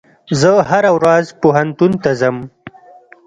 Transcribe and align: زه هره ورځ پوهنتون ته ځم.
زه 0.39 0.49
هره 0.69 0.91
ورځ 0.97 1.25
پوهنتون 1.41 1.91
ته 2.03 2.11
ځم. 2.19 2.37